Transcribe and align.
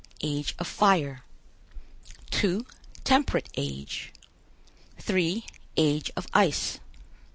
Age 0.23 0.55
of 0.57 0.65
Fire. 0.65 1.21
2. 2.31 2.65
Temperate 3.03 3.49
Age. 3.55 4.11
3. 4.97 5.45
Age 5.77 6.09
of 6.15 6.25
Ice. 6.33 6.79